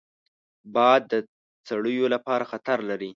[0.75, 1.13] باد د
[1.67, 3.09] څړیو لپاره خطر لري